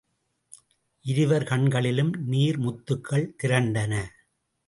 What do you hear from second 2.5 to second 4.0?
முத்துக்கள் திரண்டன.